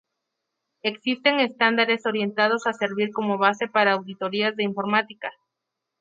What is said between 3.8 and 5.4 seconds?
auditorías de informática.